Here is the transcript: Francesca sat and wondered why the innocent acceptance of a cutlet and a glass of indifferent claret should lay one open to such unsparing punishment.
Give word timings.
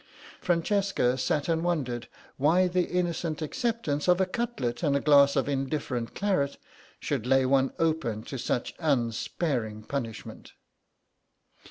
Francesca 0.39 1.15
sat 1.15 1.47
and 1.47 1.63
wondered 1.63 2.07
why 2.37 2.67
the 2.67 2.87
innocent 2.89 3.39
acceptance 3.39 4.07
of 4.07 4.19
a 4.19 4.25
cutlet 4.25 4.81
and 4.81 4.95
a 4.95 4.99
glass 4.99 5.35
of 5.35 5.47
indifferent 5.47 6.15
claret 6.15 6.57
should 6.99 7.27
lay 7.27 7.45
one 7.45 7.71
open 7.77 8.23
to 8.23 8.39
such 8.39 8.73
unsparing 8.79 9.83
punishment. 9.83 10.53